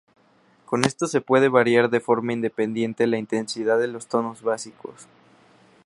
Con 0.65 0.83
esto 0.83 1.05
se 1.05 1.21
puede 1.21 1.47
variar 1.47 1.91
de 1.91 1.99
forma 1.99 2.33
independiente 2.33 3.05
la 3.05 3.19
intensidad 3.19 3.77
de 3.77 3.85
los 3.87 4.07
tonos 4.07 4.41
básicos. 4.41 5.05